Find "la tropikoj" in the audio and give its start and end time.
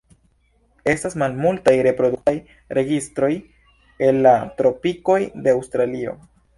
4.29-5.23